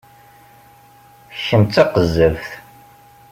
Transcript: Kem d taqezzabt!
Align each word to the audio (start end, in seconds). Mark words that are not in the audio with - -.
Kem 1.43 1.63
d 1.63 1.69
taqezzabt! 1.73 2.49